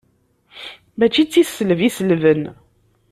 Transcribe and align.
Mačči 0.97 1.23
d 1.25 1.29
tiselbi 1.31 1.85
i 1.87 1.89
selben. 1.95 2.43